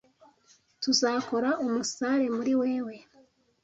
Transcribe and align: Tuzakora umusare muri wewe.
Tuzakora 0.81 1.49
umusare 1.63 2.25
muri 2.35 2.51
wewe. 2.61 2.95